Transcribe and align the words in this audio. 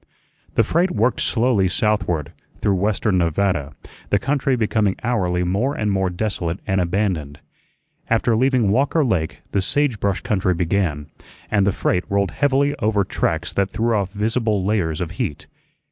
The 0.55 0.63
freight 0.63 0.89
worked 0.89 1.21
slowly 1.21 1.67
southward, 1.69 2.33
through 2.59 2.73
western 2.73 3.19
Nevada, 3.19 3.73
the 4.09 4.17
country 4.17 4.55
becoming 4.55 4.95
hourly 5.03 5.43
more 5.43 5.75
and 5.75 5.91
more 5.91 6.09
desolate 6.09 6.59
and 6.65 6.81
abandoned. 6.81 7.39
After 8.09 8.35
leaving 8.35 8.71
Walker 8.71 9.05
Lake 9.05 9.43
the 9.51 9.61
sage 9.61 9.99
brush 9.99 10.21
country 10.21 10.55
began, 10.55 11.11
and 11.51 11.67
the 11.67 11.71
freight 11.71 12.03
rolled 12.09 12.31
heavily 12.31 12.73
over 12.77 13.03
tracks 13.03 13.53
that 13.53 13.69
threw 13.69 13.95
off 13.95 14.11
visible 14.11 14.65
layers 14.65 15.01
of 15.01 15.11
heat. 15.21 15.45